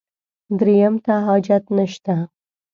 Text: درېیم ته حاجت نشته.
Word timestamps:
درېیم 0.59 0.95
ته 1.05 1.13
حاجت 1.27 1.63
نشته. 1.77 2.15